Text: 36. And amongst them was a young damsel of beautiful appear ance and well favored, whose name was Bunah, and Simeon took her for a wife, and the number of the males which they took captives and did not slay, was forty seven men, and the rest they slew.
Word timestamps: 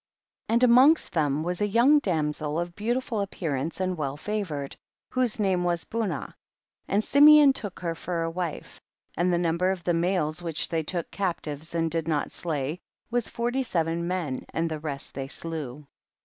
36. 0.49 0.53
And 0.55 0.63
amongst 0.63 1.13
them 1.13 1.43
was 1.43 1.61
a 1.61 1.67
young 1.67 1.99
damsel 1.99 2.59
of 2.59 2.73
beautiful 2.75 3.21
appear 3.21 3.55
ance 3.55 3.79
and 3.79 3.95
well 3.95 4.17
favored, 4.17 4.75
whose 5.11 5.39
name 5.39 5.63
was 5.63 5.83
Bunah, 5.85 6.33
and 6.87 7.03
Simeon 7.03 7.53
took 7.53 7.79
her 7.81 7.93
for 7.93 8.23
a 8.23 8.31
wife, 8.31 8.81
and 9.15 9.31
the 9.31 9.37
number 9.37 9.69
of 9.69 9.83
the 9.83 9.93
males 9.93 10.41
which 10.41 10.69
they 10.69 10.81
took 10.81 11.11
captives 11.11 11.75
and 11.75 11.91
did 11.91 12.07
not 12.07 12.31
slay, 12.31 12.79
was 13.11 13.29
forty 13.29 13.61
seven 13.61 14.07
men, 14.07 14.43
and 14.51 14.71
the 14.71 14.79
rest 14.79 15.13
they 15.13 15.27
slew. 15.27 15.85